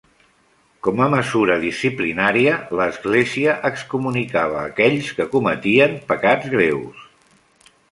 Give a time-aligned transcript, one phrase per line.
[0.85, 7.07] Com a mesura disciplinària, l'església excomunicava aquells que cometien pecats greus.